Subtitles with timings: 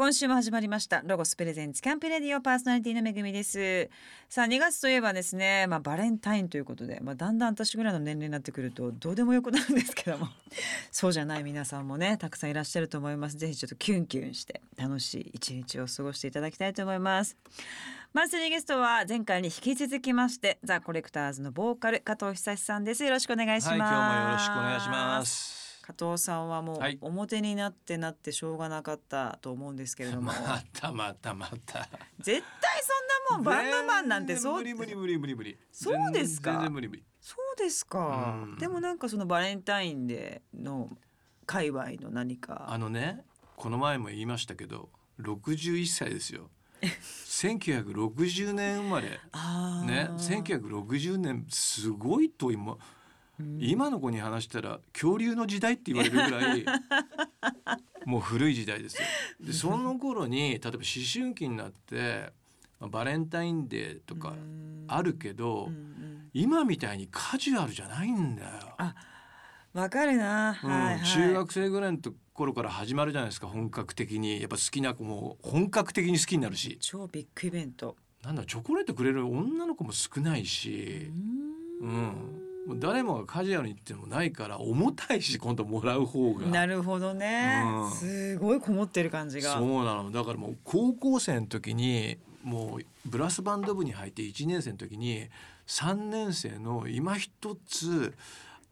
[0.00, 1.02] 今週も始まりました。
[1.04, 3.90] ロゴスプレゼンツキャンプレディオパーソナリティのめぐみです。
[4.30, 10.28] さあ2月といえばですねまあバレンタインということでまあだんだん私ぐらいの年齢になってくるとどうでもよくなるんですけども。
[10.90, 13.36] そうじゃない皆さんもねたくさんいらっしゃると思います。
[13.36, 17.36] ぜひちょっとキュンキュンして楽しい一日を過ごしていただきたいと思います。
[18.14, 23.04] マンスリーゲストは前回に引き続きましてザ・コレクターズのボーカル加藤久志さんです。
[23.04, 25.59] よろしくお願いします、はい、今日もよろしくお願いします。
[25.94, 31.88] 加藤さんはもうはい表になってなってしょうがなかったと思うんですけれども、 またまたまた。
[32.20, 32.82] 絶対
[33.30, 35.58] そんなもんバンドマンなんてそう無理無理無理無理無理。
[35.72, 36.52] そうですか？
[36.52, 37.04] 全然無理無理。
[37.20, 40.88] そうですかうんでもなんかそのバレンタインデーの
[41.44, 43.24] 界隈の何かあのね、
[43.56, 44.88] この前も言いましたけど、
[45.20, 46.50] 61歳ですよ。
[46.80, 49.08] 1960年生まれ。
[49.10, 52.78] ね、1960年すごいと今、
[53.40, 53.58] うん。
[53.60, 56.64] 今の子に話したら恐竜の時代って言われるぐらい
[58.04, 59.06] もう古い時代ですよ。
[59.40, 62.32] でその頃に例えば思春期になって
[62.78, 64.84] まあバレンタインデーとかうん。
[64.88, 66.30] あるけど、うんうん。
[66.32, 68.50] 今みたいにカジュアルじゃないんだよ。
[68.78, 68.94] あ
[69.72, 70.94] わかるな、うんはい。
[70.98, 71.98] はい中学生ぐらいの
[72.32, 74.40] 頃から始まるじゃないですか本格的に。
[74.40, 76.78] やっぱ好きな子も本格的に好きになるし。
[76.80, 77.96] 超ビッグイベント。
[78.24, 81.10] なんだチョコレートくれる女の子も少ないし、
[81.80, 86.46] うんもう誰もがカジュアルにっていうのもないから重たいし今度もらう方が。
[86.46, 87.90] なるほどね、うん。
[87.90, 89.54] すごいこもってる感じが。
[89.54, 90.10] そうなの。
[90.10, 95.28] だからもう高校生の時にもうブラスバンド部に入って1年生の時に
[95.66, 98.14] 3年生の今一つ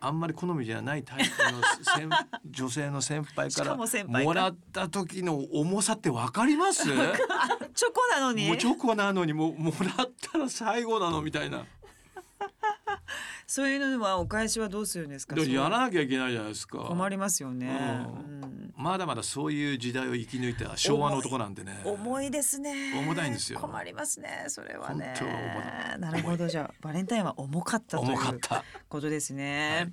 [0.01, 2.09] あんまり好みじゃないタイプの先
[2.49, 3.75] 女性の先輩から
[4.07, 6.85] もらった時の重さってわかります？
[6.87, 8.47] チョコなのに？
[8.47, 11.65] もうチョコなのにもうもらったら最後なのみたいな。
[13.51, 15.35] そういうのはお返しはどうするんですか？
[15.35, 16.81] でやらななきゃいけないじゃないですか。
[16.81, 17.67] 困りますよね、
[18.07, 18.75] ううん。
[18.77, 21.81] まだまだそういう時代を生き抜いた昭和の男なんでね。
[21.83, 23.01] 重いですね。
[23.01, 23.59] 重たいんですよ。
[23.59, 25.15] 困りますねそれはね。
[25.99, 26.47] なるほど。
[26.47, 28.19] じゃあバレンタインは重かったという。
[28.91, 29.93] ことですね、はい。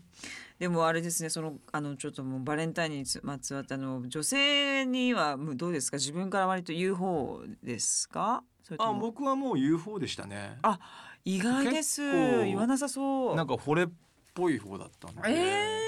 [0.59, 5.95] でもあれですねそのあのちょっともうバレンタインにつまつわってあの女性にはもうどうですか？
[5.95, 8.43] 自分から割と言う方ですか？
[8.77, 8.99] あも。
[8.99, 10.57] 僕はもう UFO でしたね。
[10.61, 10.77] あ
[11.25, 12.01] 意外です。
[12.45, 13.35] 言わなさそう。
[13.35, 13.87] なんか惚れっ
[14.35, 15.21] ぽい方だったんで。
[15.25, 15.79] え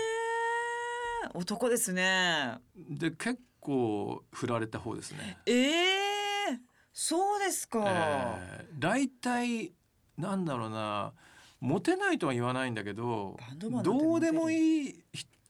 [1.28, 2.58] ー、男ですね。
[2.76, 5.38] で結構振られた方ですね。
[5.46, 6.58] えー、
[6.92, 9.74] そうですか、えー、大体
[10.18, 11.14] なんだろうな。
[11.60, 15.04] モテないとは言わないんだけどどうでもいい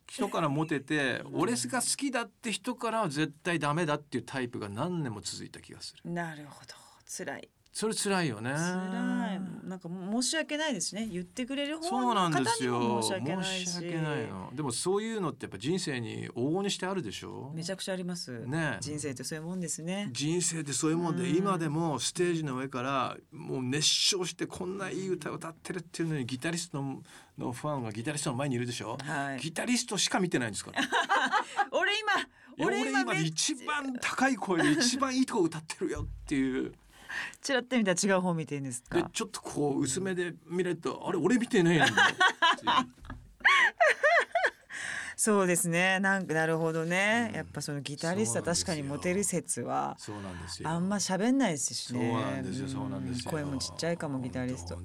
[0.08, 6.10] 人からモテて俺が好きだって人からは絶対ダメだっていうタイプが何年も続いた気がする。
[6.10, 6.76] なるほど。
[7.06, 8.50] 辛いそれ辛いよね。
[8.50, 9.70] 辛い。
[9.70, 11.08] なんか申し訳ないですね。
[11.12, 12.74] 言ってくれる方そうなんのですよ。
[12.74, 13.68] 方にも申し訳ないし。
[13.68, 14.50] 申し訳ないの。
[14.52, 17.52] でもそういうのってやっぱ人生に往々にしてあるでしょ。
[17.54, 18.78] めちゃくちゃあります、ね。
[18.82, 20.10] 人生ってそういうもんですね。
[20.12, 21.38] 人生ってそういうもんで、うん。
[21.38, 27.04] 今でもステージの上からもう熱唱してこんないい歌を歌ってるっていうのにギタリストの
[27.38, 29.40] のファンがギタリストの前にいるでしょ、はい。
[29.40, 30.82] ギタリストしか見てないんですから。
[31.70, 32.12] 俺今
[32.66, 36.74] 俺俺今一番高い声で一番いいとこ歌ってるよっていう
[37.42, 38.98] ちらって見たら違う方見てるんですか？
[38.98, 41.80] でちょっとこう薄めで見れるとあれ俺見てないん。
[41.80, 42.88] だっていう
[45.20, 46.00] そうですね。
[46.00, 47.36] なんかなるほどね、うん。
[47.38, 50.70] やっぱそのギタリストは確かにモテる説はそうなんですよ。
[50.70, 53.32] あんま喋んないですしそうねなんですよそうなんですよ。
[53.32, 54.78] 声もちっちゃいかもギタリスト。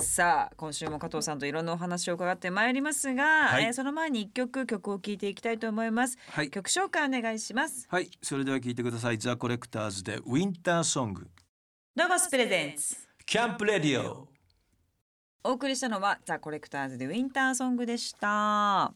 [0.00, 3.64] さあ今週も加藤さんといろんなお話を伺ってまいりますが、はい。
[3.64, 6.18] えーその前に一曲曲を聴いていきたいと思います。
[6.30, 6.50] はい。
[6.50, 7.88] 曲紹介お願いします。
[7.90, 8.08] はい。
[8.22, 9.18] それでは聞いてください。
[9.18, 11.26] ザ・コレクターズでウィンターソング
[11.96, 14.26] ロゴスプレゼンツキャンプレディオ。
[15.44, 18.92] お送りしたのはザ・コレクターズでウィンターソングでした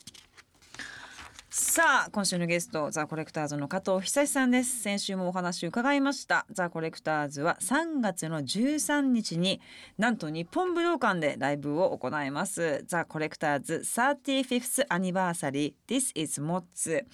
[1.51, 4.83] さあ今週のゲストザ・コレクターズの加藤久志さんです。
[4.83, 6.45] 先週もお話を伺いました。
[6.51, 9.59] ザ・コレクターズは3月の13日に
[9.97, 12.85] なんと日本武道館でライブを行います。
[12.87, 15.91] ザ・コレクターズ 35th アニバーサリー。
[15.91, 17.07] This is Mods、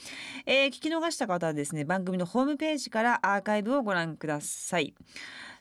[0.47, 4.94] えー聞き逃した方はですね番組のホームページからアーカイブをご覧ください。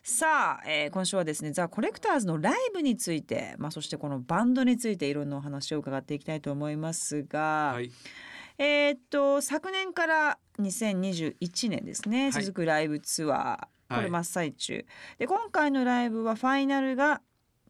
[0.02, 7.92] さあ、えー今週はですねザ・コレクターズのライブについて、まあ、そしてこのバンドについていろんなお話を伺っていきたいと思いますが、はい。
[8.58, 12.42] えーっと昨年から2021年ですね、はい。
[12.44, 13.58] 続くライブツアー
[13.88, 14.04] こはい。
[14.04, 14.84] れ真っ最中、
[15.18, 17.20] で今回のライブはファイナルが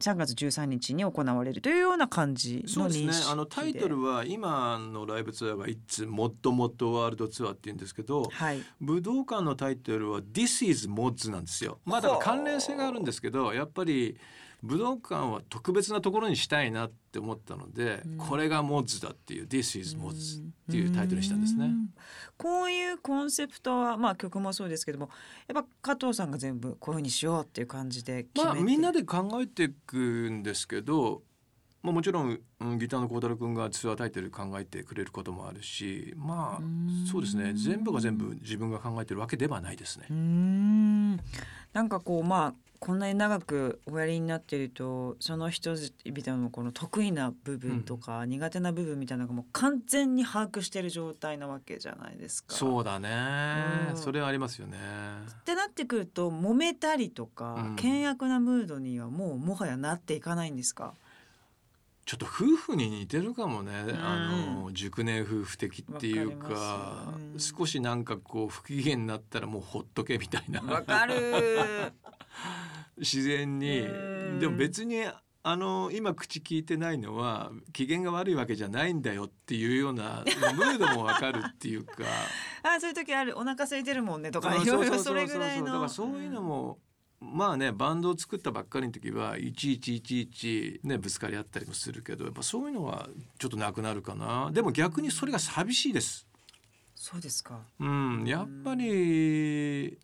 [0.01, 3.13] 3月13日に行われるというような感じそうですね。
[3.31, 8.63] あのタイトルは今のライブツアーが「It's もっともっとワールドツアー」って言うんですけどはい。
[8.81, 11.79] 武道館のタイトルは「This is Mods」なんですよ。
[11.85, 14.19] まあだ関連性があるんですけどやっぱり
[14.65, 18.17] 武道館は特別なところにしたいなって思ったので、うん。
[18.17, 21.67] これがモッズだっていう「This is モッズ」っていうタイトルにしたんですね。
[21.67, 21.95] うん
[22.37, 25.09] こういうコンセプトはまあ曲もそうですけども
[25.47, 28.57] やっぱ加藤さんが全部こういうふうにしようっていう感じで決めて。
[28.57, 31.23] まあみんなで考えていくんですけど、
[31.83, 37.05] まあ、もちろん、うん、ギターの孝太郎君がツアータイトル考えてくれることもあるしまうん。
[37.07, 37.53] あそうですね。
[37.55, 40.07] 全部が全部自分が考えてるわけではないですね。
[40.11, 40.17] うー。
[40.17, 41.17] ん。
[41.73, 52.55] なんかこうまあこんなに長くおやりになってるとその人々のこの得意な部分とか苦手な部分みたいなのがもう完全に把握してる状態なわけじゃないですか。
[52.55, 53.09] そうだね、
[53.93, 53.97] うん。
[53.97, 54.77] それはありますよね。
[55.31, 57.77] ってなってくると揉めたりとか、うん。
[57.77, 60.93] 険悪なムードにはもうもはやなっていかないんですか？
[62.05, 63.91] ちょっと夫婦に似てるかもね、ん。
[63.99, 67.41] あの熟年夫婦的っていうかわかうん。
[67.41, 70.61] 少しなんかこう不機嫌になったらもうほっとけみたいな。
[70.61, 71.15] わかる
[72.99, 73.81] 自然に。
[73.81, 74.39] うん。
[74.39, 75.05] でも別に
[75.47, 80.25] あの今口聞いてないのは機嫌が悪いわけじゃないんだよっていうような
[80.57, 82.05] ムードもわかるっていうか。
[82.65, 83.37] あそういう時ある。
[83.37, 85.67] お腹空いてるもんねとかあいろいろうそれぐらいの。
[85.67, 86.79] だからそういうのも、
[87.21, 93.09] まあねバンドを作ったばっかりの時はいちいちいちいちねぶつかり合ったりもするけどやっぱそういうのは
[93.39, 94.51] ちょっとなくなるかな。
[94.51, 96.27] でも逆にそれが寂しいです。
[96.95, 97.61] そうですか。
[97.81, 99.99] うん、やっぱり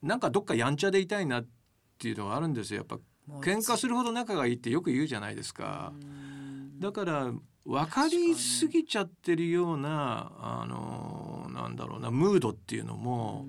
[0.00, 1.59] なんかどっかやんちゃでいたいなって
[2.08, 2.78] いうのがあるんですよ。
[2.78, 2.98] やっぱ
[3.40, 5.92] 喧嘩するほど仲がいいってよく言うじゃないですか。
[6.00, 6.04] う。
[6.04, 6.80] ん。
[6.80, 7.32] だから
[7.64, 13.46] 分かりすぎちゃってるようなあのなんだろうなムードっていうのも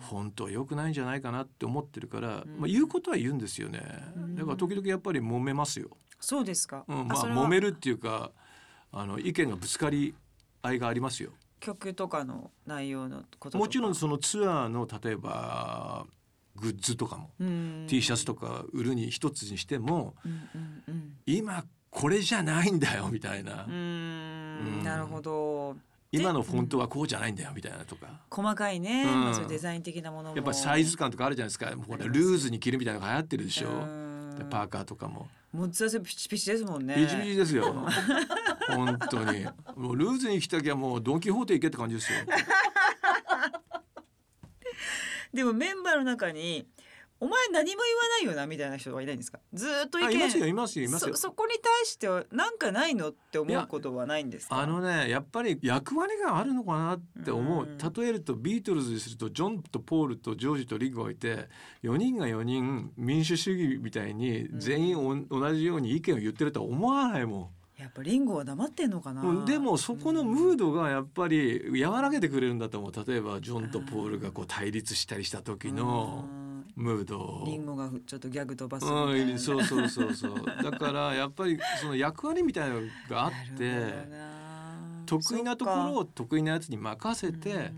[0.00, 2.60] 本当は良くないんじゃないかなって思ってるから、うん。
[2.60, 3.80] まあ、言うことは言うんですよね。
[4.16, 4.34] うん。
[4.34, 8.32] だから時々やっぱり揉めますよ、そうですか、うん、まあ揉めるっていうか
[8.92, 10.14] あの意見がぶつかり
[10.62, 11.30] 合いがありますよ。
[11.60, 16.06] 曲とかの内容のこともちろんそのツアーの例えば
[16.56, 17.86] グッズとかも、うん。
[17.88, 21.12] T シャツとか売るに一つにしてもうんうんうん。
[21.26, 24.80] 今これじゃないんだよみたいな、うん。
[24.80, 24.84] ん。
[24.84, 25.76] なるほど。
[26.12, 29.24] 今のフォントはこうじゃないんだよみたいなとか、細かいね、うん。
[29.24, 30.36] まあそうデザイン的なものも。
[30.36, 31.72] やっぱサイズ感とかあるじゃないですか。
[31.86, 35.28] ほらルーズに着るみたいなのが流行ってるでしょ、うパーカーとかも。
[35.52, 36.96] もうずっとピチピチですもんね。
[36.96, 37.74] ビチビチですよ。
[38.68, 39.46] 本当に。
[39.74, 42.18] もうルーズに着たきゃもうドン・キホーテ行けって感じですよ
[45.36, 46.66] でもメンバーの中に
[47.18, 49.38] お前何も言わないよなみたいな人はいないんですか？
[49.54, 51.14] ずーっと意見あいますよいますよいますよ。
[51.14, 54.58] そそこに対してはなんかないのって思うことはないんですか？
[54.58, 57.78] あのねやっぱり役割があるのかなって思う、うん。
[57.78, 61.48] 例えるとビートルズにするとジョンとポールとジョージとリンゴがいて
[61.84, 72.92] 4人が4人民主主義みたいに全員お同じように意見を言ってるとは思わないもやっぱリンゴは黙ってんのかな、ん、うんでもそこのムードがやっぱり和らげてくれるんだと思う。
[73.06, 76.46] 例えばジョンとポールがこう対立したりした時のうん
[76.76, 77.18] ムード。
[77.18, 80.34] をリンゴがちょっとギャグ飛ばすみたいな、うん、そうそうそうそう。
[80.62, 84.16] だからやっぱりその役割みたいなのがあって
[85.04, 87.72] 得意なところそを得意なやつに任せて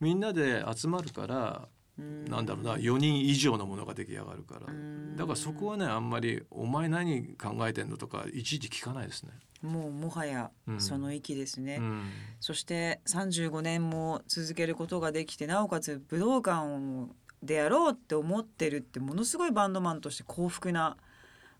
[0.00, 1.81] みんなで集まるからうん
[2.28, 4.72] なんだろうな4人以上のものが出来上がるから。
[4.72, 5.16] うん。
[5.16, 9.32] だからそこはねあんまり「お前何考えてんの?」とかいちいち聞かないですね。
[9.62, 10.80] もうもはやうん。
[10.80, 12.02] その域ですね、うん。
[12.40, 17.10] そして35年も続けることができてなおかつ武道館を
[17.42, 20.96] でやろうって思ってるってものすごいバンドマンとして幸福な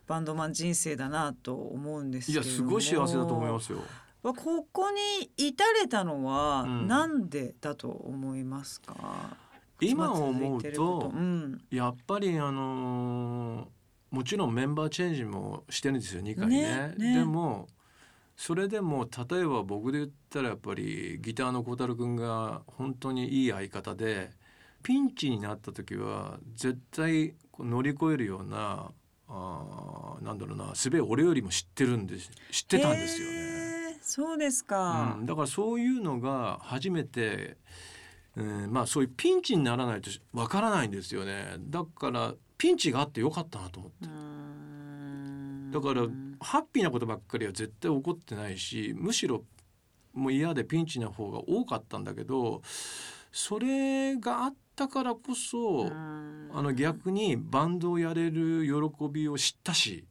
[0.06, 2.80] バンドマン人生だなと思うんですいやけれども。
[2.80, 3.78] すごい幸せだと思いますよ。
[4.22, 6.86] ここに至れたのはうん。
[6.86, 9.36] なんでだと思いますか、
[9.86, 13.66] 今思うととうん、やっぱりあのー
[14.12, 16.62] もちろんメンバーチェンジもしてるんですよ2回ね。
[16.62, 17.66] ねねでも
[18.36, 24.30] それでも例えば僕で言ったらやっぱりギターの孝太郎君が本当にいい相方で
[24.82, 28.90] ピンチになった時は絶対乗り越えるような
[29.28, 33.98] あーなんだろうな術を俺よりも知ってるんです知ってたんですよね。
[34.02, 37.56] そうですか、うん、だからそういうのが初めて、
[38.36, 41.56] うん、まあそういうピンチにならないとわからないんですよね。
[41.58, 44.08] だからピンチがあってよかったなと思って。
[45.72, 46.02] だから
[46.40, 49.42] ハッピーなことばっかりは絶対起こってないしむしろ
[50.12, 52.60] もう嫌でピンチな方が多かったんだけど
[53.32, 56.50] それがあったからこそ、うん。
[56.52, 60.04] あの逆にバンドをやれる喜びを知ったし、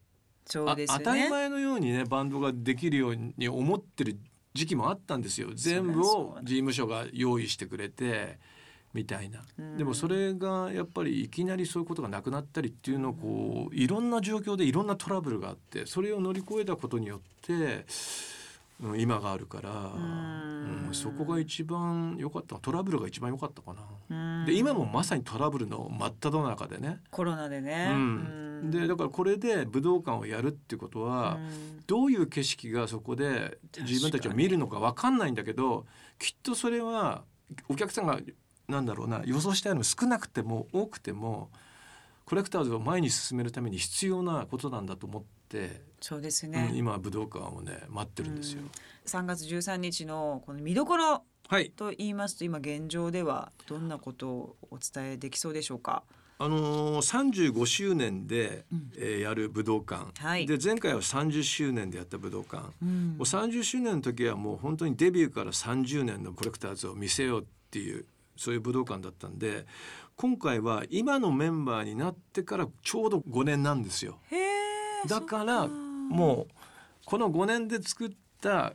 [0.76, 0.86] ね。
[0.88, 4.20] 当たり前のようにねバンドができるように思ってる
[4.54, 5.50] 時期もあったんですよ。
[5.54, 8.38] 全部を事務所が用意してくれて
[8.94, 9.42] みたいな。
[9.58, 9.78] うん。
[9.78, 17.86] でもそれがやっぱりいきなりそういうことがなくなったりっていうのをこういろんな状況でいろんなトラブルがあってそれを乗り越えたことによって、
[18.84, 20.88] うん、今があるから、ん。
[20.88, 22.58] うん、そこが一番良かった。
[22.58, 23.82] トラブルが一番良かったかな。
[24.10, 24.46] うん。
[24.46, 27.00] で今もまさにトラブルの真っ只中でね。
[27.10, 31.84] コロナでね、うんでだからこれで武道館をやるってことは、うん。
[31.88, 35.86] どういう景色がそこで自分たちを見るのか分かんないんだけど
[36.20, 37.24] きっとそれは
[37.68, 38.20] お客さんが
[38.68, 41.50] なんだろうな予想したよりも少なくても多くても
[42.24, 48.62] コレクターズを前に進めるために必要なことなんだと思って、そうですうんね、今武道館をね待ってるんですよ。
[49.06, 51.72] 3月13日のこの見どころはい。
[51.72, 56.04] と言いますと今現状ではどんなことをお伝えできそうでしょうか？
[56.44, 58.92] あのー、35周年で、うん。
[58.98, 60.48] えーやる武道館、はい。
[60.48, 63.10] で前回は30周年でやった武道館、うん。
[63.10, 68.06] もう30周年の時はもう本当にデビューから30年のコレクターズを見せようっていう
[68.36, 69.66] そういう武道館だったんで
[70.16, 74.18] 今回は今のメンバーになってからちょうど5年なんですよ。
[75.08, 76.54] だからもう
[77.06, 78.74] この5年で作った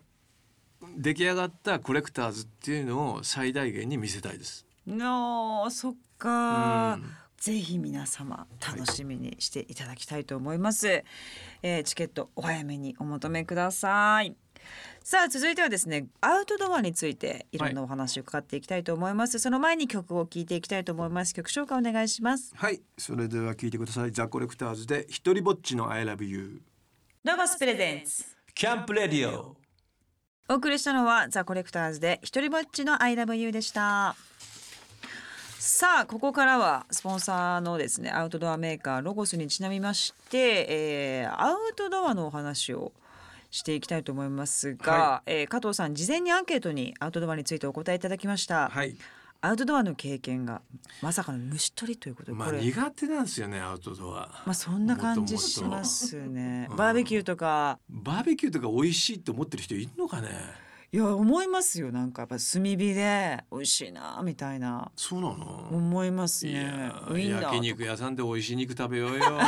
[0.96, 4.64] 出来上がったコレクターズっていうのを最大限に見せたいです。
[4.86, 7.04] のーそっうか、ん
[7.38, 11.04] ぜひ皆様楽しみにしていただきたいと思います、
[11.62, 14.34] えーチケットお早めにお求めください。
[15.04, 21.34] さあ続いてはですねアウトドアについていろんなお話を伺っていきたいと思います、その前に曲を聴いていきたいと思います。
[21.34, 22.52] 曲紹介お願いします。
[22.56, 24.10] はいそれでは聞いてください。
[24.10, 26.62] ザ・コレクターズで一人ぼっちの I love you
[27.22, 28.24] ロゴスプレゼンツ
[28.54, 29.56] キャンプレディオ
[30.48, 34.14] お送りしたのはザ・コレクターズで一人ぼっちの I love you でした
[35.58, 42.92] さあここからはスポンサーのですねアウトドアメーカーロゴスにちなみまして、えーアウトドアのお話を
[43.50, 48.94] していきたいと思いますが、はえー加藤さん事前にアンケートにアウトドアについてお答えいただきました、はい。
[49.40, 50.60] アウトドアの経験が
[51.02, 54.42] まさかの虫取りということで、まあ苦手なんですよねアウトドア。
[54.44, 56.66] まあそんな感じしますね。
[56.70, 57.78] うんバーベキューとか。
[57.88, 60.28] バーベキューとか美味しいって思ってる人いるのかね？
[60.92, 61.90] いや思いますよ。
[61.92, 64.90] なんかやっぱ炭火で美味しいなみたいな。
[64.96, 65.68] そうなの？
[65.70, 69.24] 思いますいねやウインナーとか焼肉屋さんで美味しい肉食べようよ。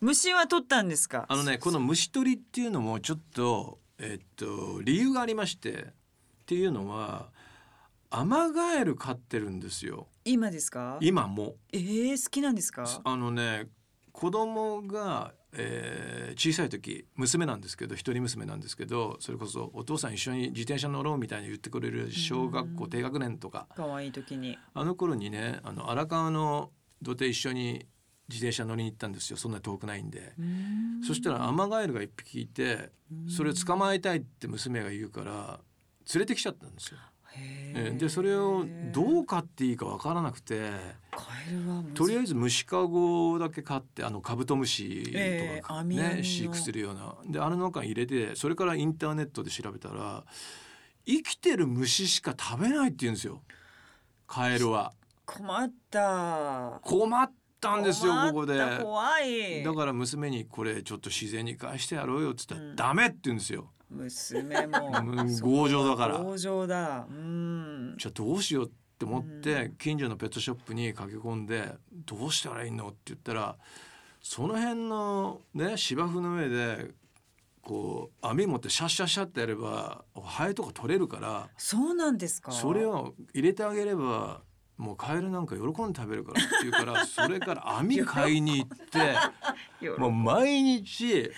[0.00, 1.26] 虫は取ったんですか？
[1.28, 5.86] あのねこの虫取りっていうのもちょっとえっと理由がありましてっ
[6.46, 7.30] ていうのは
[8.10, 10.08] アマガエル飼ってるんですよ。
[10.24, 10.98] 今ですか？
[11.00, 11.54] 今も。
[11.72, 12.86] えー、好きなんですか？
[13.04, 13.68] あのね
[14.12, 22.90] 子供が、えー小さい時娘なんですけど一人娘なんですけどそれこそお父さん一緒に自転車乗ろうみたいに言ってくれる小学校うん。
[22.90, 23.66] 低学年とか。
[23.76, 24.58] 可愛い時に。
[24.74, 26.70] あの頃にねあの荒川の
[27.02, 27.86] 土手一緒に
[28.28, 30.32] 自転車乗りに行ったんですよそんなに遠くないんで。
[31.06, 32.90] そしたらアマガエルが一匹いて
[33.28, 35.60] それを捕まえたいって娘が言うから
[36.14, 36.98] 連れてきちゃったんですよ。
[37.98, 40.70] でそれをどう飼っていいかわからなくて
[41.10, 50.24] カエルはとりあええず虫かごだけ飼ってあのカブトムシえとかね飼育するようなであの中に入れてそれからインターネットで調べたら
[51.06, 53.42] 生きてる虫しか食べないって言うんですよ
[54.26, 54.94] カエルは。
[55.26, 58.58] 困った困ったんですよここで。
[58.80, 63.70] 怖いだから娘にこれちょっと自然に返してやろうよっつったら、うんダメって言うんですよ。
[63.92, 64.92] 娘も。
[65.18, 66.18] うん強情だから。
[66.18, 67.06] 強情だ。
[67.08, 67.94] うん。
[67.98, 69.74] じゃあどうしようって思って、うん。
[69.76, 71.74] 近所のペットショップに駆け込んで
[72.06, 73.56] 「どうしたらいいの?」って言ったら
[74.20, 76.90] その辺のね芝生の上で
[77.60, 82.50] こう網持ってシャッシャッシャッってやればハエとか取れるからそうなんですか？
[82.52, 84.40] それを入れてあげれば
[84.78, 89.14] もうカエルなんか喜んで食べるからって言うからそれから網買いに行って
[89.98, 91.30] もう毎日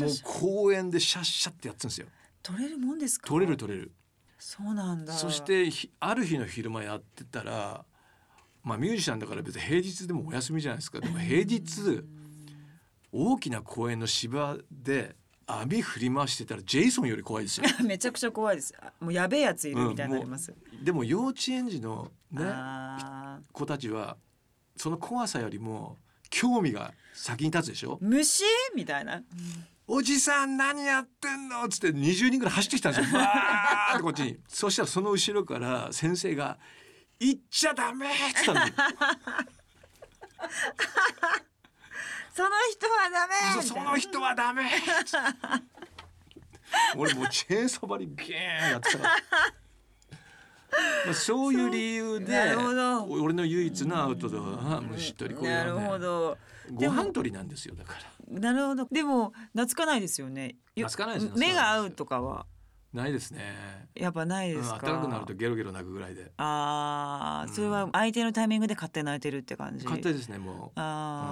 [0.00, 2.06] もう公園でシャッシャッってやってるんですよ。
[2.42, 3.28] 取れるもんですか？
[3.28, 3.92] 取れる取れる。
[4.38, 5.12] そうなんだ。
[5.12, 7.84] そしてひある日の昼間やってたら
[8.64, 11.00] まあミュージシャンだから別に平日でもお休みじゃないですか。
[11.00, 12.04] でも平日
[13.12, 15.16] 大きな公園の芝で
[15.46, 17.66] 網振り回してたらジェイソンより怖いですよ。
[17.84, 18.74] めちゃくちゃ怖いです。
[18.80, 22.44] あもうやべえやついるみたいになります、でも幼稚園児のね
[23.52, 24.16] 子たちは
[24.76, 25.98] その怖さよりも
[26.32, 27.98] 興味が先に立つでしょ？
[28.00, 28.42] 虫？
[28.74, 29.22] みたいな
[29.86, 31.62] おじさん何やってんの？
[31.64, 33.12] っつって20人ぐらい走ってきたんですよ。
[33.20, 34.38] バーってこっちに。
[34.48, 36.58] そしたらその後ろから先生が
[37.20, 38.86] 「行っちゃダメ!」っつったんですよ。
[42.34, 44.70] その人はダメそその人はダメ
[46.96, 49.16] 俺もうチェーンソーバリビーンやってたから。
[51.04, 52.54] まあ、そういう理由で
[53.08, 54.40] 俺の唯一のアウトドア
[54.74, 56.38] は虫取りこれなるほはねど
[56.72, 58.40] ご飯取りなんですよだから。
[58.40, 58.86] なるほど。
[58.90, 60.56] でも懐かないですよね。
[60.76, 62.46] よ懐かないです目が合うとかは。
[62.92, 63.88] ないですね。
[63.94, 66.30] やっぱないですうん、か、暖かくなるとゲロゲロ泣くぐらいで。
[66.36, 69.84] ああそれは相手のタイミングで勝手に泣いてるって感じ。
[69.84, 70.70] 勝手ですねもう。
[70.76, 71.31] あ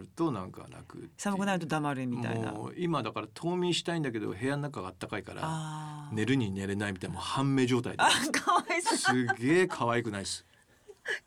[0.00, 2.52] るるとなんか泣く寒くなると黙るみたいな。
[2.52, 8.02] もう今だから冬眠したいんだけど部屋の中が暖かいから寝るに寝れないみたいなもう半目状態で。
[8.02, 8.98] あかわいそう。
[8.98, 10.44] すげえ可愛くないです。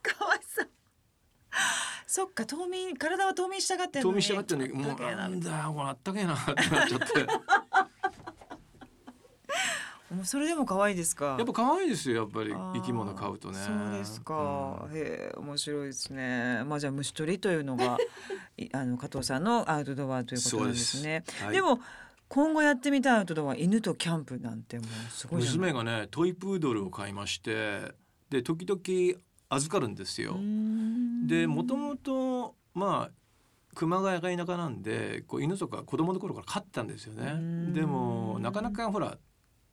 [0.01, 0.70] かわいそう。
[2.06, 4.15] そっか冬眠体は冬眠したがってる冬のに。
[4.15, 7.06] 眠したがってるのにもうなんだよこれあったけえなってなっちゃって
[10.13, 11.36] もうそれでも可愛いですか？
[11.38, 13.58] やっぱ可愛いですよやっぱり生き物飼うとね。
[13.58, 14.98] そうですか、うん。
[14.98, 16.63] へえ面白いですね。
[16.65, 17.98] まあじゃあ虫取りというのが
[18.58, 21.24] いあの加藤さんのアウトドアということなんですね。
[21.41, 21.53] はい。
[21.53, 21.79] でも
[22.29, 27.93] 今後やってみたいアウトドア犬とキャンプなんてもうすごい娘がねトイプードルを飼いまして
[28.29, 30.38] で時々預かるんですよ。
[31.27, 33.12] でもともとまあ
[33.75, 37.32] 熊谷が田舎なんでこう犬とか子供の頃から飼ってたんですよね。
[37.34, 37.74] うん。
[37.74, 39.17] でもなかなかほら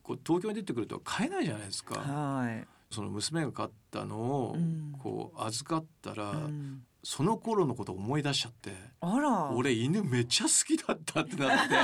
[0.02, 2.00] こう東京に出てくると飼えないじゃないですか。
[2.00, 4.92] はい、その娘が飼ったのをうん。
[4.98, 6.82] こう預かったら、うん。
[7.02, 9.50] その頃のことを思い出しちゃってあら。
[9.52, 11.74] 俺犬めっちゃ好きだったってなって。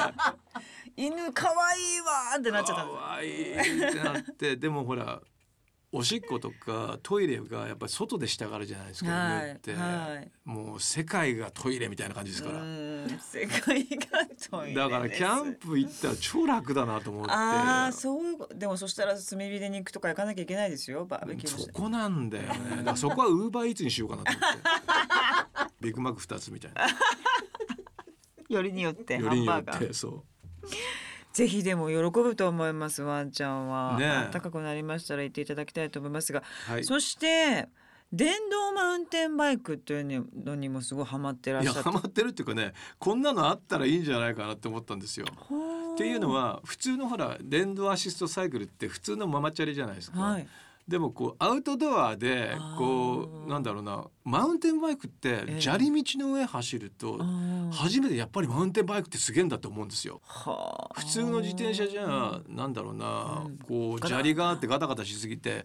[0.97, 5.21] 犬可愛いわーってなっちゃった可愛いってなってでもほら
[5.93, 14.07] おしっことかトイレがやっぱり外でしたがるじゃないですか、はい犬って、はいもう世界がトイレみたいな感じですから、うん世界が
[14.51, 17.31] トイレだからキャンプ行ったら超楽だなと思って。
[17.33, 18.49] ああそう。
[18.55, 22.49] でもそしたら炭火で肉とか焼かなきゃいけないですよバーベキューそこなんだよね。
[22.79, 25.73] だからそこはウーバーイーツにしようかなと思って。
[25.81, 26.87] ビッグマック2つみたいな。
[28.49, 29.89] よりによってよりによっハンバーガー。
[29.89, 30.23] てそう
[31.37, 34.33] ぜひでも喜ぶと思いますワンちゃんは、ねえ。
[34.33, 36.85] 暖かくなりましたら行っていただきたいと思いますが、はい。
[36.85, 37.69] そして
[38.11, 41.79] 電動マウンテンバイクっていうのにもすごいハマってらっいしゃって。
[41.81, 45.27] やハマってるっていうかねこんなのあったらいいんじゃないかなって思ったんですよ。
[45.95, 50.19] っていうのは普通のほら電動アシストサイクルって普通のママチャリじゃないですか。
[50.19, 50.49] はい
[50.89, 55.61] でもこうアウトドアでこうなんだろうなマウンテンバイクってええ。
[55.61, 57.19] 砂利道の上走ると
[57.73, 60.21] 初めてやっぱりマウンテンバイクってすげえんだと思うんですよ。
[60.25, 61.01] はあ。
[61.01, 63.59] 普通の自転車じゃなんだろうな、うん。
[63.59, 65.65] こう砂利があってガタガタしすぎて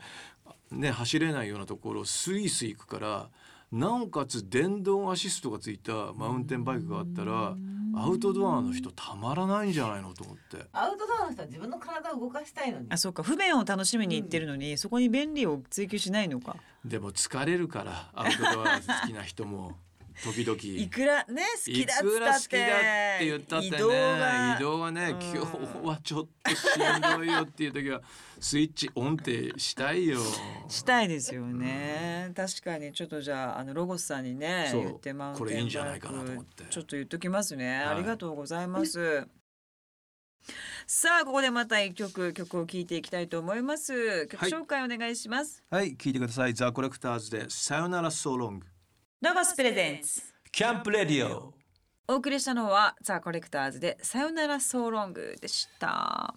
[0.71, 3.29] ね走れないようなところをスイスイ行くから
[3.71, 7.55] なおかつ電動アシストがついたマウンテンバイクがあったら
[7.95, 10.65] アウトドアの人たまらないんじゃないのと思って。
[10.73, 12.87] アウトドアの人は自分の体を動かしたいのに。
[12.89, 13.23] あそうか。
[13.23, 16.55] 不便を楽しみに行ってるのに、そこに便利を追求しないのか。
[16.85, 19.77] でも疲れるからアウトドア好きな人も
[20.23, 20.57] 時々。
[20.61, 22.43] いくらね好きだっついくらったって。
[22.43, 24.55] 好きだって言ったってね移動が。
[24.57, 25.21] 移動はね、うん。
[25.21, 28.01] 今日はちょっとしんどいよっていう時は
[28.39, 30.19] スイッチオンってしたいよ。
[30.67, 32.31] したいですよね。
[32.35, 32.93] 確かに。
[32.93, 36.65] ちょっとじゃああのロゴスさんにね言ってマウこれいいんじゃないかなと思って。
[36.69, 37.85] ちょっと言っときますね、はい。
[37.87, 39.27] ありがとうございます。
[40.87, 44.27] さあここでまた一曲曲を聴いていきたいと思います。
[44.27, 44.51] 曲はい。
[44.51, 46.53] 紹介お願いします、はい、聞いてください。
[46.53, 48.70] ザ・コレクターズでさよならソーロング。
[49.23, 50.19] ロゴスプレゼンツ
[50.51, 51.53] キャンプレディオ。
[52.07, 56.33] お送りしたのはザ・コレクターズでさよならソーロングでした。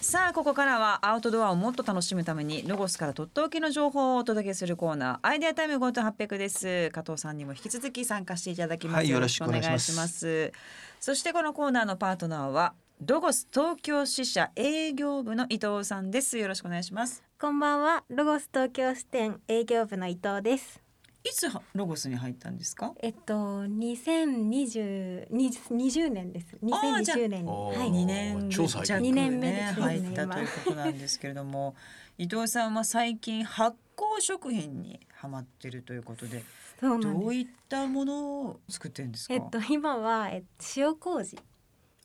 [0.00, 6.90] さあここからはアウトドアをもっと楽しむためにロゴスからとっておきの情報をお届けするコーナーアイデアタイム GoTo800 です。
[6.92, 9.72] 加藤さんにも引き続き参加していただきます、はいよろしくお願いします。
[9.72, 10.52] よろしくお願いします。
[11.00, 16.38] そしてこのコーナーのパートナーはロゴス東京支社営業部の伊藤さんです。
[16.38, 17.24] よろしくお願いします。
[17.40, 20.85] こんばんは、ロゴス東京支店営業部の伊藤です。
[21.28, 22.92] いつはロゴスに入ったんですか？
[23.00, 23.34] えっと、
[23.64, 26.56] 2020 20年です。
[26.62, 27.50] あーじゃあ2020年に。
[27.50, 27.90] はい。
[27.90, 31.74] 2年超最二年目ねです入ったということなんですけれども
[32.18, 36.44] 伊藤さんは最近発酵食品にハマってるということで
[36.80, 37.14] そうなんです。
[37.14, 41.38] どういったものを作ってるんですか、えっと、今は、えっと、塩麹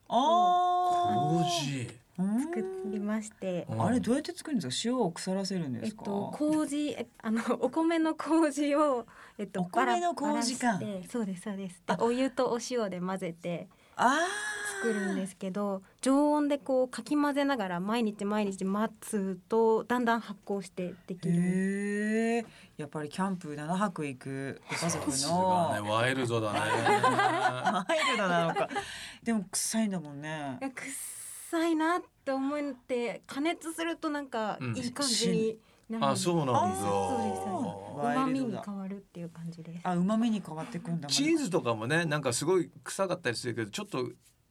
[0.07, 2.00] あ麹。
[2.37, 3.65] あ作りまして。
[3.69, 3.81] うん。
[3.83, 4.89] あれどうやって作るんですか？
[4.89, 9.05] 塩を腐らせるんですか、えっと、麹、えあの、お米の麹を、
[9.37, 10.79] えっと、お米の麹か。
[11.09, 11.81] そうです、そうです。
[11.85, 13.67] であお湯とお塩で混ぜて。
[13.95, 14.19] あ
[14.81, 21.35] 作るんですけど常温でこうかき混ぜながら毎日毎日待つとだんだん発酵してできる。
[21.35, 22.45] へえ
[22.77, 25.69] やっぱりキャンプ7泊行くご家族の。
[25.69, 26.59] がね、ワイルドだね。
[27.85, 28.69] マイルドなのか。
[29.21, 30.57] でも臭いんだもんね。
[31.49, 34.77] 臭いなって思って加熱するとなんかうん。
[34.77, 35.57] いい感じに
[35.89, 36.63] なるんあ、そうなんだ。
[36.65, 38.25] うですそうワイルドだ。
[38.25, 39.79] 旨味に変わるっていう感じです。
[39.83, 44.09] あ旨味に変わってくんだチーズとかもね、なんかすごい臭かったりするけど、ちょっと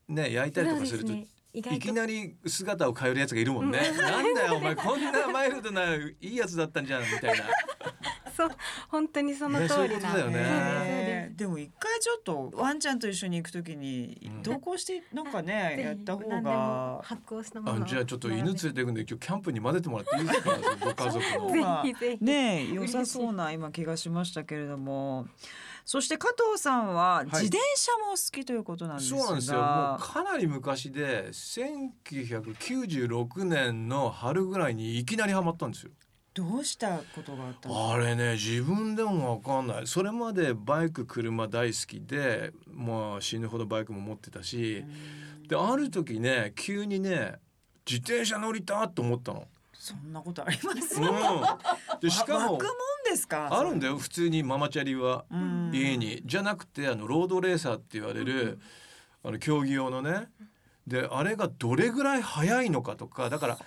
[0.09, 1.13] ね、焼いたりとかすると
[1.53, 3.81] いきなり姿を変えるやつがいるもんね。
[3.97, 7.45] なんだよ、お前こんなマイルドないいやつだったんじゃんみたいな。
[8.41, 8.51] そう
[8.89, 11.33] 本当にその通りなんでね。
[11.37, 14.43] でも一回ちょっとワンちゃんと一緒に行くときにうん。
[14.43, 17.01] 同行してなんかね、ぜひやった方が。
[17.03, 20.51] 発酵したものじゃあちょっと犬連れて行くんで今日キャンプに混ぜてもらっていいですか？
[20.85, 21.49] ご家族の。
[21.63, 22.25] まあぜひぜひ。
[22.25, 25.27] ねえ良さそうな今気がしましたけれども。
[25.87, 29.59] そして加藤さんは自転車も好きということなんですが、そうなんですよ。
[29.59, 35.91] もうかなり昔で1996年の春ぐらいにいきなりハマったんですよ。
[36.33, 37.93] どうしたことがあったの？
[37.93, 39.87] あれね自分でもわかんない。
[39.87, 44.85] それまでバイク車大好きでまあ死ぬほどバイクも持ってたし
[45.49, 47.35] である時ね急にね
[47.85, 49.49] 自転車乗りたと思ったの。
[49.73, 51.01] そんなことあります？
[51.01, 52.59] うん、でしかも
[53.05, 53.49] ですか？
[53.51, 55.71] あるんだよ普通にママチャリはうん。
[55.75, 56.23] 家に。
[56.25, 58.61] じゃなくてあのロードレーサーって言われる
[59.25, 60.29] あの競技用のね。
[60.87, 63.59] であれがどれぐらい速いのかとかだから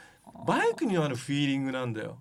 [0.46, 2.20] バイクにあるフィーリングなんだよ。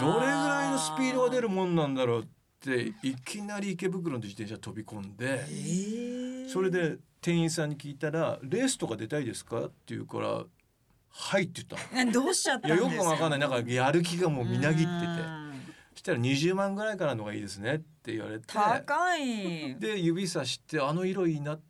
[0.00, 2.24] どれぐらいのスピードが出るもんなんだろうっ
[2.60, 10.44] ていきなり池袋の自転車飛び込んでそれで店員さんに聞いたら「レースとか出たいですか?」って言うから
[11.10, 12.12] 「はい」って言ったの。
[12.12, 12.94] どうしちゃったんですか？
[12.94, 13.38] よくわかんない。
[13.40, 15.48] なんかやる気がもうみなぎってて。
[15.94, 18.44] したら20万ぐらいからのがいいですねって言われて。
[18.46, 19.76] 高い。
[19.80, 21.60] で指さしてあの色いいなっ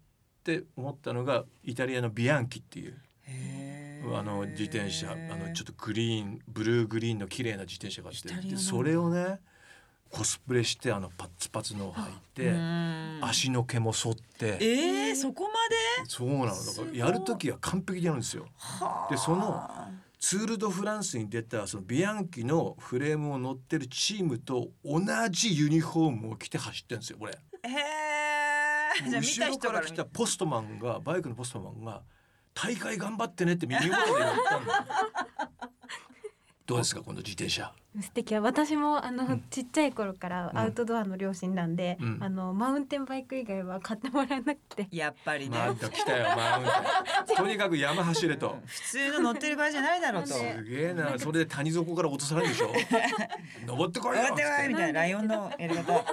[0.45, 3.01] て思ったのがイタリアのビアンキっていう
[4.17, 9.41] あの自転車あのちょっとグリーンブルーグリーンの綺麗な自転車があってそれをね
[10.11, 13.21] コスプレしてあのパッツパツのを履いてうん。
[13.23, 14.59] 足の毛も剃って。
[14.61, 15.51] えー、そこま
[16.05, 16.09] で？
[16.09, 16.47] そうなの。
[16.47, 16.57] だか
[16.91, 18.47] らやる時は完璧にやるんですよ。
[19.11, 19.71] でその
[20.19, 27.33] ツール・ド・フランスに出たそのビアンキのフレームを乗ってるチームと同じユニフォームを着て走ってるんですよこれ。
[27.33, 27.39] へ
[29.11, 32.03] 後ろから来たポストマンがバイクのポストマンが
[32.61, 34.83] 「大会頑張ってね」って耳元 で言ったんだよ
[36.67, 37.73] どうですかこの自転車。
[37.99, 38.35] 素敵。
[38.35, 39.45] は私もあの、うん。
[39.49, 42.19] ちっちゃい頃からアウトドアの両親なんで、うん。
[42.21, 44.87] あのマウンテンバイク以外は買ってもらえなくて。
[44.91, 46.65] やっぱりね、また来たよマウン
[47.27, 48.59] テン とにかく山走れと。
[48.67, 50.29] 普通の乗ってる場合じゃないだろうと。
[50.29, 51.19] すげえな。
[51.19, 52.71] それで谷底から落とされるでしょ。
[53.67, 54.25] 登ってこいよ。
[54.25, 56.05] ってこいみたいなライオンのやり方。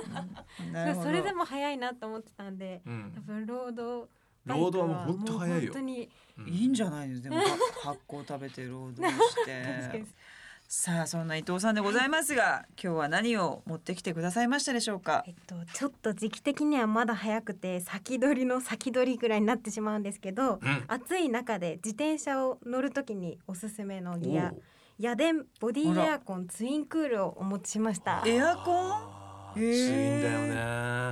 [1.03, 3.11] それでも早いなと思ってたんで、うん。
[3.13, 4.07] 多分ロード
[4.45, 5.73] ロードはもう本当早いよ。
[6.45, 7.43] いいんじゃないですでもは
[7.83, 10.03] 発酵食べて労働して。
[10.67, 15.23] さあそんな伊藤さんでございますが今日は何を持ってきてくださいましたでしょうか？
[15.27, 20.83] えっと、ちょっと時期的にはまだ早くて先取りの先取りぐらいになってしまうんですけど、うん。
[20.87, 24.61] 暑い中で自転車を乗るときにおすすめのギアおう。
[24.97, 28.23] ヤデンボディエアコンツインクールをお持ちしました。
[28.25, 29.24] エアコン？
[29.55, 30.41] 暑いんだよ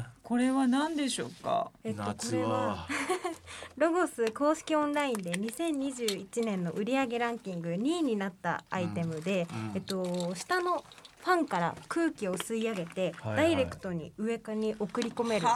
[0.02, 1.70] ねこれは何でしょうか？
[1.84, 2.88] えっと、こ夏れはは
[3.78, 9.76] ロゴス公式オンラインで2021年の売上ランキング2位になったアイテムで、うんうん。
[9.76, 10.84] えっと、下の
[11.24, 13.38] ファンから空気を吸い上げて、はいはい。
[13.38, 15.54] ダイレクトに上からに送り込めるは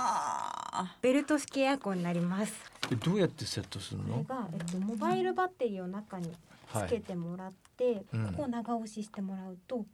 [0.81, 0.95] あ。
[1.01, 2.53] ベルト式エアコンになります。
[2.91, 4.23] えどうやってセットするの？
[4.23, 6.31] これが、えっと、モバイルバッテリーを中に
[6.73, 8.27] つけてもらって、うん。
[8.27, 9.85] ここを長押ししてもらうと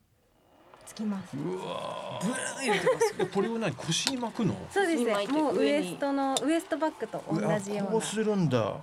[0.85, 1.35] つきます。
[1.37, 3.73] うわブーン言ってますーこれを何？
[3.75, 4.55] 腰に巻くの？
[4.71, 5.01] そうです。
[5.01, 5.33] 今言って。
[5.33, 7.91] もうウエストのウエストバッグと同じような。
[7.91, 8.77] こうするんだ。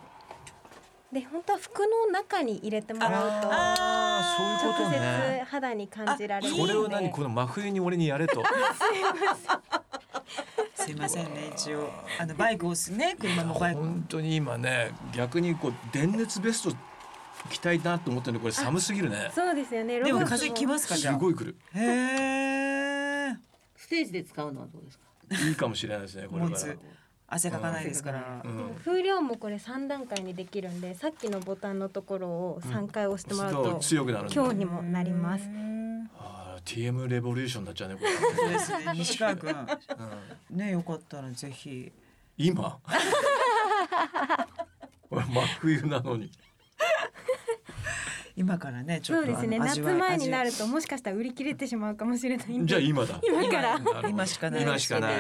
[1.13, 3.11] で本当は服の中に入れてもらう
[3.43, 4.61] とあー。
[4.63, 6.63] そういうこと直ね接肌に感じられるので。
[6.63, 7.11] これを何？
[7.11, 8.43] この真冬に俺にやれと。
[10.75, 11.51] すいませんね。
[11.53, 13.17] 一応あのバイクをすね。
[13.21, 13.81] 車のバイク。
[13.81, 16.77] 本当に今ね逆にこう電熱ベスト
[17.49, 19.31] 着たいなと思ってるんでこれ寒すぎるね。
[19.35, 20.01] そうですよね。
[20.01, 21.15] でも風来ますかじゃあ。
[21.15, 21.57] すごい来る。
[21.75, 23.37] へえ
[23.77, 25.05] ステージで使うのはどうですか？
[25.49, 26.75] いいかもしれないですねこれから。
[27.33, 28.43] 汗かかないですから。
[28.45, 28.75] うん。
[28.85, 34.33] 風量もこれ3段階にできるんでさっきのボタンのところを3回押してもらうそうと強くなるんだ。
[34.35, 35.45] 強にもなります。
[35.45, 36.07] へー。
[36.19, 38.93] あー TM レボリューションになっちゃうねこれ、そうですね。
[38.99, 39.51] 西川君。
[40.51, 40.57] うん。
[40.59, 41.91] ねよかったらぜひ。
[42.37, 42.79] 今？
[45.11, 46.31] 俺真冬なのに
[48.37, 49.59] 今からねちょっとそうですね。
[49.59, 52.67] 夏前にな味るともしかしたら売り切れてしまうかもしれないんで。
[52.67, 53.21] じゃあ今だ。
[53.23, 54.09] 今から。
[54.09, 55.13] 今しかない今しかない。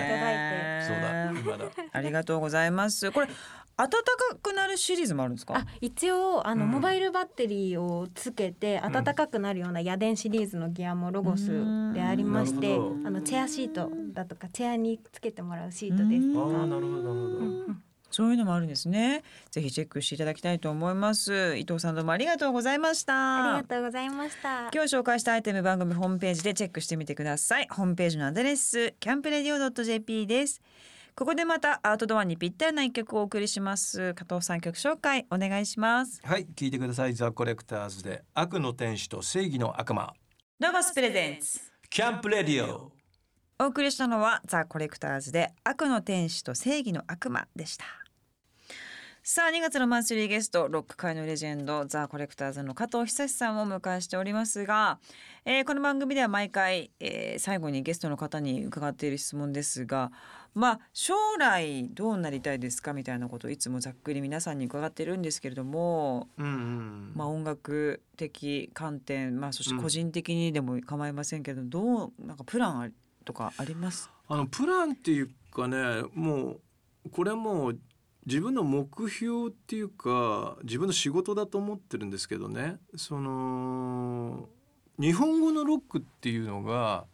[0.86, 1.30] そうだ。
[1.32, 3.10] 今だありがとうございます。
[3.12, 3.28] これ
[3.76, 3.96] 暖か
[4.42, 5.54] くなるシリーズもあるんですか？
[5.56, 6.70] あ一応あの、うん。
[6.72, 13.06] モバイルバッテリーをつけて暖かくなるような家電シリーズのギアもロゴスでありましてうん。
[13.06, 16.34] あのチェアシートだとかチェアにつけてもらうシートですうん。
[16.34, 19.22] とかああなるほどなるほど、うんそういうのもあるんですね。
[19.50, 21.56] ぜひチェックしていただきたいと思います。
[21.56, 23.54] 伊藤さんどうもありがとうございました。
[23.54, 24.70] ありがとうございました。
[24.72, 27.68] 今日紹介したアイテム番組ホームページでチェックしてみてください。
[27.70, 30.60] ホームページのアドレスキャンプレディオ .jp です。
[31.16, 34.14] ここでまたアウトドアにぴったりな一曲をお送りします。
[34.14, 36.20] 加藤さん曲紹介お願いします。
[36.24, 37.14] はい聞いてください。
[37.14, 40.12] ザコレクターズで悪の天使と正義の悪魔。
[40.60, 41.60] ノバスプレゼンツ。
[41.90, 42.92] キャンプレディオ
[43.62, 47.84] お送りしたのはザ・コレクターズで悪の天使と正義の悪魔でした。
[49.22, 54.98] さあ2月のマンスリーゲストロック界のレジェンドザ・コレクターズの加藤久志さんをお迎えしておりますが、
[55.44, 60.10] えーこの番組では毎回、えー最後にゲストの方に伺っている質問ですが
[60.54, 62.94] まあ将来どうなりたいですか？
[62.94, 67.12] みたいなことをいつもざっくり皆さんに伺っているんですけれども、うんうん。
[67.14, 69.82] まあ、音楽的観点、まあ、そしてうん。
[69.82, 72.92] 個人的にでも構いませんけど、どうなんかプランあり
[73.24, 74.10] とかあります？
[74.28, 76.58] あのプランっていうかねも
[77.04, 77.78] うこれはもう
[78.26, 84.48] 自分の目標っていうか自分の仕事だと思ってるんですけどねその
[84.98, 87.06] 日本語のロックっていうのが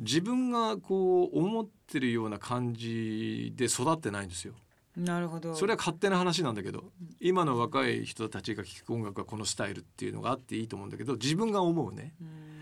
[0.00, 4.54] 自分がこう思ってるような感じで育ってないんですよ。
[4.96, 6.84] なるほどそれは勝手な話なんだけど
[7.20, 12.14] 今の若い人たちが聴く音楽はこのスタイルっていうのがあっていいと思うんだけど自分が思うね。
[12.20, 12.56] うん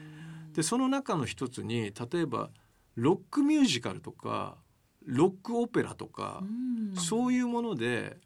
[0.55, 2.51] でその中の一つに例えば
[2.97, 4.57] ロックミュージカルとか
[5.05, 6.97] ロックオペラとか、うん。
[6.97, 8.17] そういうもので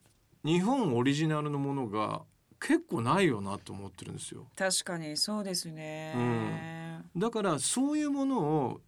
[0.44, 2.22] 日本オリジナルのものが
[2.60, 4.46] 結構ないよなと思ってるんですよ。
[4.56, 8.80] 確かにそうですね、だからそういうものを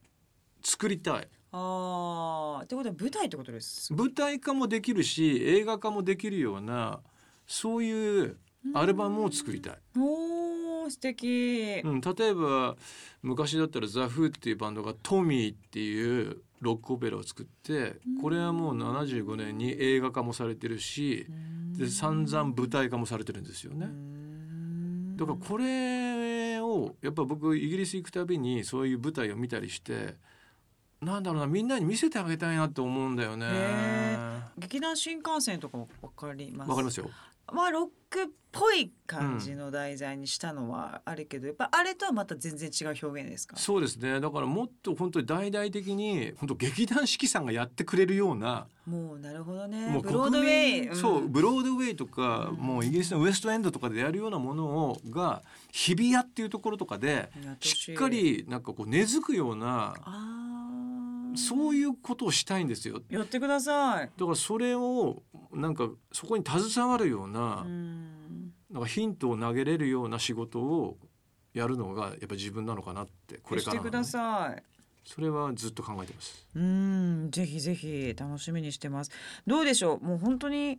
[0.62, 1.28] 作りたい。
[1.52, 3.92] ああってことは舞台ってことです？
[3.92, 7.00] 舞台化もできるし映画化もできるような
[7.46, 8.36] そういう
[8.74, 9.78] アルバムを作りたい。
[9.96, 12.76] おー素敵、うん、例えば
[13.22, 21.26] 昔だったらザ・フーっていうバンドがトミーっていうロックオペラを作ってこれはもう75年に映画化もされてるし
[21.78, 23.88] で散々舞台化もされてるんですよね。
[25.16, 30.14] だからこれをやっぱ僕イギリス行くたびにそういう舞台を見たりして
[31.00, 33.46] なんだろうなみんなに見せてあげたいなって思うんだよね。
[33.50, 37.10] へ劇団新幹線とかもわかりますわかりますよ。
[37.52, 43.56] まあロックっぽい感じの題材にしたのはあるけど、やっぱあれとはまた全然違う表現ですか？
[43.56, 44.18] そうですね。
[44.20, 49.86] だからもっと本当に大々的に本当劇団四季さんがやってくれるようなもうなるほどね。
[49.90, 60.49] もうブロードウェイ、国民そうブロードウェイとか、うんもうイギリスのウエストエンドとかでやるようなものをが日比谷っていうところとかでしっかりなんかこう根付くようなあー
[61.36, 63.00] そういうことをしたいんですよ。
[63.08, 64.10] やってください。
[64.16, 68.52] だからそれをなんかそこに携わるような,、うん。
[68.70, 70.98] なんかヒントを投げれるような仕事を
[71.54, 74.62] やるのがやっぱ自分なのかなってこれからのね、してください。
[75.04, 76.46] それはずっと考えてます。
[76.54, 79.10] うんぜひぜひ楽しみにしてます。
[79.46, 80.04] どうでしょう？
[80.04, 80.78] もう本当に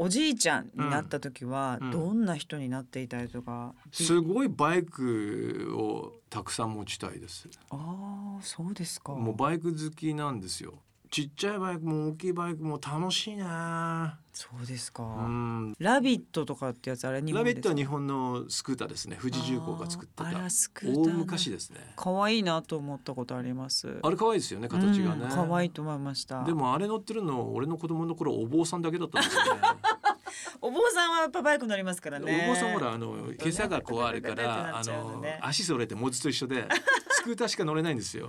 [0.00, 7.48] おじいちゃんになった時はうんどんな人になっていたりとか、すごいバイクをたくさん持ちたいです。
[7.70, 10.74] ああそうですかもうバイク好きなんですよ。
[11.10, 14.18] ちっちゃいバイクも大きいバイクも楽しいな。
[14.32, 15.74] そうですか、うん。
[15.78, 19.18] ラビットとかってやつあれ日ラ本ですビットは日本のスクーターですね。
[19.20, 20.24] 富士重工が作ってた。
[20.24, 21.80] あーあらスクーター大な昔ですね。
[21.96, 24.68] 可愛いなと思ったことありますあれ可愛いですよね。
[24.68, 25.24] 形がね。
[25.24, 29.60] うん可愛いと思いましたでもあれ乗ってるの俺の子供の頃お坊さんだけだったんですよね。
[30.60, 36.68] お坊さんはやっぱバイク乗りますからねお坊さんほらあの今朝がこうあるからあペタペタペタペタってなっちゃうの足それて持つと一緒で
[37.10, 38.28] スクーターしか乗れないんですよ。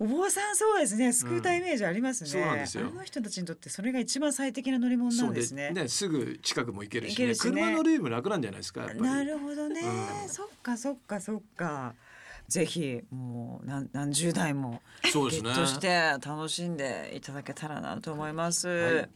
[0.00, 1.12] お坊さんそうですね。
[1.12, 2.86] スクーターイメージありますね、そうなんですよ。
[2.86, 5.70] あの人たちにとってそれが一番最適な乗り物なんですね。
[5.70, 7.50] ねすぐ近くも行けるし,、行けるしね。
[7.50, 8.86] 車乗るよりも楽なんじゃないですか。
[8.94, 10.28] なるほどね、うん。
[10.28, 11.94] そっかそっかそっか。
[12.46, 15.10] ぜひもう何何十台もゲ。
[15.10, 15.88] ットして
[16.24, 18.68] 楽しんでいただけたらなと思います。
[18.68, 19.08] はい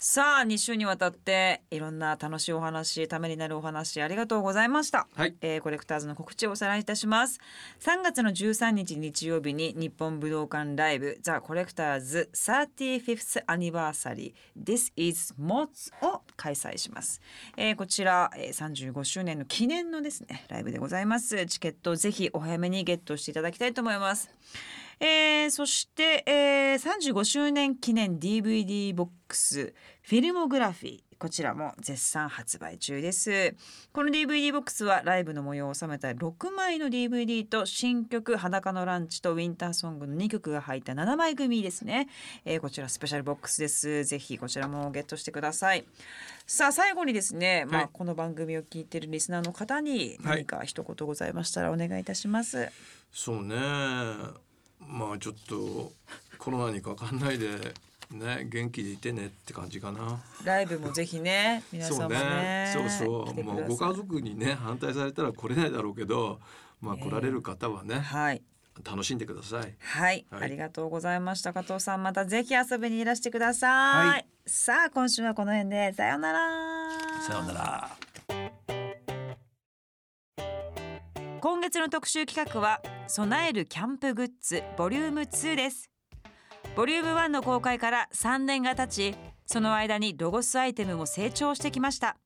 [0.00, 5.34] さあ2週にわたっていろんな楽しいお話ためになるお話ありがとうございました、はい。
[5.40, 7.40] えーコレクターズの告知をおさらいいたします。
[7.80, 17.20] 3月の13日日曜日に日本武道館ライブザ・コレクターズ 35th Anniversary This is Mods を開催します、
[17.56, 21.44] えーこちら、えー35周年の記念のですねライブでございます。
[21.46, 24.30] チケットをぜひお早めにゲットしていただきたいと思います
[25.00, 33.56] えーそして、えー、35周年記念 DVD ボックスフィルモグラフィーこちらも絶賛発売中です。
[33.92, 42.08] この DVD ボックスはライブの模様を収めた6枚の DVD と新曲「裸のランチ」と「ウィンターソング」の2曲が入った7枚組ですね、
[42.44, 44.04] えーこちらスペシャルボックスです。
[44.04, 45.84] ぜひこちらもゲットしてください。
[46.46, 52.70] さあ最後にですね、まあはいこの番組を聞いているリスナーの方にはい何か一言ございましたらお願いいたします、
[53.10, 53.56] そうね
[54.88, 55.92] まあちょっと
[56.38, 57.48] コロナにかかんないで
[58.10, 60.20] ね元気でいてねって感じかな。
[60.44, 62.70] ライブもぜひね皆そう様ねね。
[62.72, 63.26] そうそう。
[63.26, 63.62] 来てください。
[63.62, 66.40] もうご家族にね反対されたら来れないだろうけど
[66.80, 67.02] まあね。
[67.02, 68.42] 来られる方はねはい。
[68.84, 69.74] 楽しんでください。
[69.80, 70.42] はい、はい。
[70.42, 71.52] ありがとうございました。
[71.52, 74.26] 加藤さんまたぜひ遊びにいらしてください、はい。
[74.46, 75.92] さあ今週はこの辺で。
[75.92, 76.38] さようなら。
[77.26, 77.90] さようなら。
[81.40, 85.90] 今月の特集企画は備えるキャンプグッズボリューム2です。
[86.76, 92.18] ボリューム1の公開から3年が経ちその間にロゴスアイテムも成長してきました。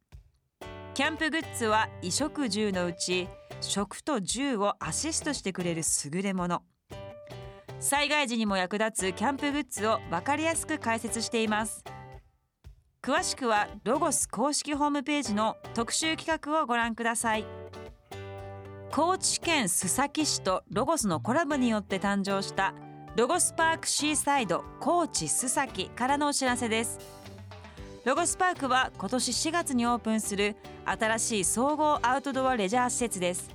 [0.95, 3.29] キャンプグッズは衣食住のうち
[3.61, 6.63] 食と住をアシストしてくれる優れもの。
[7.79, 11.85] 災害時にも役立つキャンプグッズを分かりやすく解説しています。
[13.01, 17.45] 詳しくはロゴス公式ホームページの特集企画をご覧ください。
[18.95, 22.75] 高知県須崎市とロゴスのコラボによって誕生した
[23.17, 26.99] ロゴスパークシーサイド高知須崎からのお知らせです。
[28.05, 33.49] ロゴスパークは今年4月にオープンする新しい総合アウトドアレジャー施設です。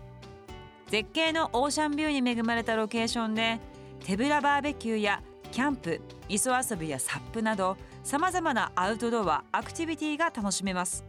[0.88, 3.60] 絶景のオーシャンビューに恵まれたロケーションで
[4.04, 5.22] 手ぶらバーベキューや
[5.52, 11.06] キャンプ磯遊びやサップなどさまざまなアウトドアアクティビティが楽しめます。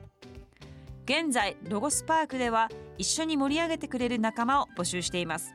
[1.06, 5.54] 現在ロゴスパークでは一緒に盛り上げてくれる仲間を募集しています。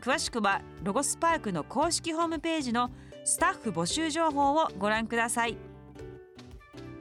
[0.00, 2.90] 詳しくはロゴスパークの公式ホームページの
[3.24, 5.56] スタッフ募集情報をご覧ください。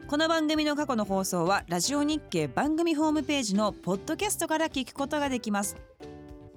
[0.07, 5.77] この番組の過去の放送はラジオ日経番組ホームページのポッドキャストから聞くことができます。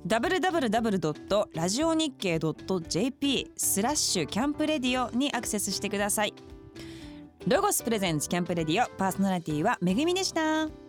[0.06, 1.46] www.
[1.54, 6.34] ラジオ日経 .jp スラッシュキャンプレディオにアクセスしてください。
[7.46, 10.83] ロゴスプレゼンツキャンプレディオパーソナリティはめぐみでした。